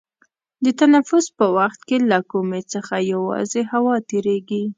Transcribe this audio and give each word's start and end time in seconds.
د 0.63 0.65
تنفس 0.79 1.25
په 1.37 1.45
وخت 1.57 1.79
کې 1.87 1.97
له 2.11 2.19
کومي 2.31 2.61
څخه 2.73 2.95
یوازې 3.13 3.61
هوا 3.71 3.95
تیرېږي. 4.09 4.63